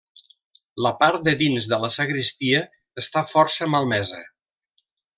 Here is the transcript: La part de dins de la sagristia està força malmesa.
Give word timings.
La 0.85 0.91
part 1.03 1.27
de 1.27 1.33
dins 1.41 1.67
de 1.75 1.79
la 1.85 1.91
sagristia 1.97 2.65
està 3.05 3.27
força 3.37 3.71
malmesa. 3.77 4.27